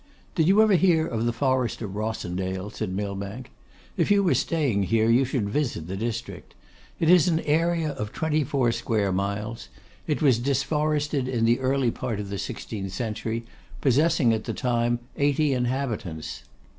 'Did 0.33 0.47
you 0.47 0.63
ever 0.63 0.73
hear 0.73 1.05
of 1.05 1.27
the 1.27 1.31
Forest 1.31 1.79
of 1.83 1.93
Rossendale?' 1.95 2.71
said 2.71 2.89
Millbank. 2.91 3.51
'If 3.95 4.09
you 4.09 4.23
were 4.23 4.33
staying 4.33 4.81
here, 4.89 5.07
you 5.07 5.25
should 5.25 5.47
visit 5.47 5.85
the 5.85 5.95
district. 5.95 6.55
It 6.99 7.07
is 7.07 7.27
an 7.27 7.41
area 7.41 7.89
of 7.91 8.11
twenty 8.11 8.43
four 8.43 8.71
square 8.71 9.11
miles. 9.11 9.69
It 10.07 10.19
was 10.19 10.39
disforested 10.39 11.27
in 11.27 11.45
the 11.45 11.59
early 11.59 11.91
part 11.91 12.19
of 12.19 12.29
the 12.31 12.39
sixteenth 12.39 12.91
century, 12.93 13.45
possessing 13.79 14.33
at 14.33 14.45
that 14.45 14.57
time 14.57 14.97
eighty 15.17 15.53
inhabitants. 15.53 16.45